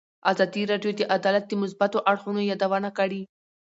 ازادي 0.31 0.61
راډیو 0.71 0.91
د 0.95 1.01
عدالت 1.17 1.43
د 1.47 1.53
مثبتو 1.63 1.97
اړخونو 2.11 2.41
یادونه 2.51 2.89
کړې. 2.97 3.21